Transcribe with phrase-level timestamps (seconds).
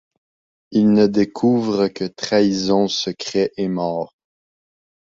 [0.71, 4.15] Ils ne découvrent que trahison, secrets et mort.